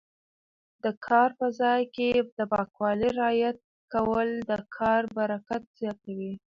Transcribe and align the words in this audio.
د 0.83 0.85
کار 1.07 1.29
په 1.39 1.47
ځای 1.59 1.81
کې 1.95 2.09
د 2.37 2.39
پاکوالي 2.51 3.09
رعایت 3.19 3.57
کول 3.93 4.29
د 4.49 4.51
کار 4.77 5.01
برکت 5.17 5.63
زیاتوي. 5.79 6.33